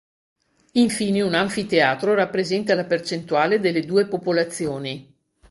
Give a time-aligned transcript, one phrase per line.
[0.81, 5.15] Infine un anfiteatro rappresenta la percentuale delle due popolazioni.